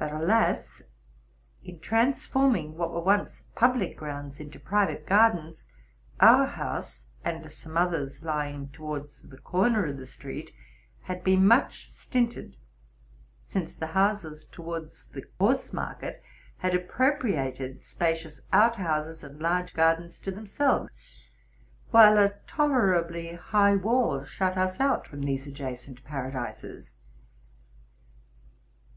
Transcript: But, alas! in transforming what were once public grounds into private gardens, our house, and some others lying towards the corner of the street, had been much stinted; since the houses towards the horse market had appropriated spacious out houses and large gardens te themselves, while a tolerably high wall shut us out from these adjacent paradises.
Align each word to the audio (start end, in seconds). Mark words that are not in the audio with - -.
But, 0.00 0.10
alas! 0.12 0.82
in 1.62 1.78
transforming 1.78 2.76
what 2.76 2.92
were 2.92 3.00
once 3.00 3.44
public 3.54 3.96
grounds 3.96 4.40
into 4.40 4.58
private 4.58 5.06
gardens, 5.06 5.62
our 6.18 6.46
house, 6.46 7.04
and 7.24 7.48
some 7.52 7.76
others 7.76 8.24
lying 8.24 8.70
towards 8.70 9.22
the 9.22 9.38
corner 9.38 9.86
of 9.86 9.96
the 9.96 10.06
street, 10.06 10.50
had 11.02 11.22
been 11.22 11.46
much 11.46 11.88
stinted; 11.88 12.56
since 13.46 13.76
the 13.76 13.86
houses 13.94 14.44
towards 14.44 15.06
the 15.06 15.24
horse 15.38 15.72
market 15.72 16.20
had 16.56 16.74
appropriated 16.74 17.84
spacious 17.84 18.40
out 18.52 18.74
houses 18.74 19.22
and 19.22 19.38
large 19.40 19.72
gardens 19.72 20.18
te 20.18 20.32
themselves, 20.32 20.90
while 21.92 22.18
a 22.18 22.34
tolerably 22.48 23.34
high 23.34 23.76
wall 23.76 24.24
shut 24.24 24.56
us 24.58 24.80
out 24.80 25.06
from 25.06 25.20
these 25.20 25.46
adjacent 25.46 26.02
paradises. 26.02 26.96